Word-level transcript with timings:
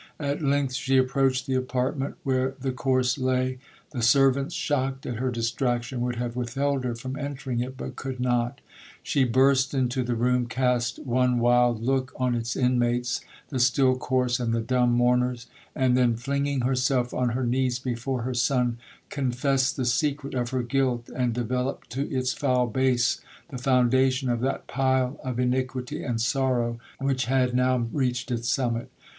At 0.19 0.41
length 0.41 0.73
she 0.73 0.97
approached 0.97 1.45
the 1.45 1.53
apartment 1.53 2.15
where 2.23 2.55
the 2.59 2.71
corse 2.71 3.19
lay. 3.19 3.59
The 3.91 4.01
servants, 4.01 4.55
shocked 4.55 5.05
at 5.05 5.17
her 5.17 5.29
distraction, 5.29 6.01
would 6.01 6.15
have 6.15 6.35
withheld 6.35 6.83
her 6.85 6.95
from 6.95 7.15
entering 7.15 7.59
it, 7.59 7.77
but 7.77 7.95
could 7.95 8.19
not. 8.19 8.61
She 9.03 9.25
burst 9.25 9.75
into 9.75 10.01
the 10.01 10.15
room, 10.15 10.47
cast 10.47 10.97
one 10.97 11.37
wild 11.37 11.83
look 11.83 12.13
on 12.15 12.33
its 12.33 12.55
inmates—the 12.55 13.59
still 13.59 13.95
corse 13.95 14.39
and 14.39 14.55
the 14.55 14.59
dumb 14.61 14.93
mourners—and 14.93 15.95
then, 15.95 16.15
flinging 16.15 16.61
herself 16.61 17.13
on 17.13 17.29
her 17.37 17.45
knees 17.45 17.77
before 17.77 18.23
her 18.23 18.33
son, 18.33 18.79
confessed 19.11 19.77
the 19.77 19.85
secret 19.85 20.33
of 20.33 20.49
her 20.49 20.63
guilt, 20.63 21.11
and 21.15 21.33
developed 21.35 21.91
to 21.91 22.09
its 22.09 22.33
foul 22.33 22.65
base 22.65 23.21
the 23.49 23.57
foundation 23.59 24.29
of 24.31 24.39
that 24.41 24.65
pile 24.65 25.19
of 25.23 25.39
iniquity 25.39 26.03
and 26.03 26.19
sorrow 26.21 26.79
which 26.97 27.25
had 27.25 27.53
now 27.53 27.77
reached 27.93 28.31
its 28.31 28.49
summit. 28.49 28.89